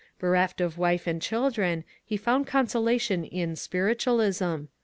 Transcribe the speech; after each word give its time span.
Bereft 0.17 0.59
of 0.61 0.79
wife 0.79 1.05
and 1.05 1.21
children, 1.21 1.83
he 2.03 2.17
found 2.17 2.47
consolation 2.47 3.23
in" 3.23 3.55
spiritualism." 3.55 4.63